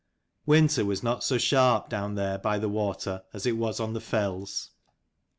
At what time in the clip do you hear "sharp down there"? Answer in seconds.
1.37-2.39